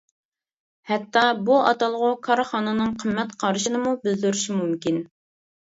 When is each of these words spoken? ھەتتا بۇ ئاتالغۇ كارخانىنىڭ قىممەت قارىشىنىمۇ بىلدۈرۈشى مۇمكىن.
ھەتتا 0.91 1.25
بۇ 1.49 1.59
ئاتالغۇ 1.65 2.09
كارخانىنىڭ 2.31 2.97
قىممەت 3.05 3.39
قارىشىنىمۇ 3.45 3.95
بىلدۈرۈشى 4.05 4.61
مۇمكىن. 4.65 5.03